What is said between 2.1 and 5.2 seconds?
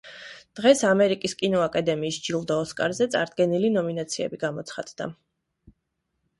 ჯილდო „ოსკარზე“ წარდგენილი ნომინაციები გამოცხადდა.